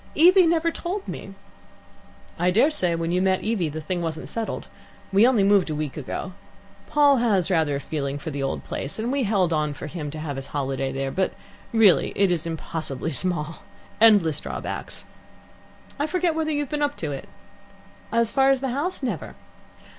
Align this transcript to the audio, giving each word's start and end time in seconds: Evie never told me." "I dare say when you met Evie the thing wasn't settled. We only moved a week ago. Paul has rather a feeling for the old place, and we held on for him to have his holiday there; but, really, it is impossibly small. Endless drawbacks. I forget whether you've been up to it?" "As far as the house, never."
Evie 0.15 0.47
never 0.47 0.71
told 0.71 1.07
me." 1.07 1.35
"I 2.39 2.49
dare 2.49 2.71
say 2.71 2.95
when 2.95 3.11
you 3.11 3.21
met 3.21 3.43
Evie 3.43 3.69
the 3.69 3.81
thing 3.81 4.01
wasn't 4.01 4.29
settled. 4.29 4.67
We 5.13 5.27
only 5.27 5.43
moved 5.43 5.69
a 5.69 5.75
week 5.75 5.95
ago. 5.95 6.33
Paul 6.87 7.17
has 7.17 7.51
rather 7.51 7.75
a 7.75 7.79
feeling 7.79 8.17
for 8.17 8.31
the 8.31 8.41
old 8.41 8.63
place, 8.63 8.97
and 8.97 9.11
we 9.11 9.21
held 9.25 9.53
on 9.53 9.75
for 9.75 9.85
him 9.85 10.09
to 10.09 10.17
have 10.17 10.37
his 10.37 10.47
holiday 10.47 10.91
there; 10.91 11.11
but, 11.11 11.33
really, 11.71 12.13
it 12.15 12.31
is 12.31 12.47
impossibly 12.47 13.11
small. 13.11 13.61
Endless 14.01 14.39
drawbacks. 14.39 15.05
I 15.99 16.07
forget 16.07 16.33
whether 16.33 16.49
you've 16.51 16.67
been 16.69 16.81
up 16.81 16.97
to 16.97 17.11
it?" 17.11 17.29
"As 18.11 18.31
far 18.31 18.49
as 18.49 18.59
the 18.59 18.69
house, 18.69 19.03
never." 19.03 19.35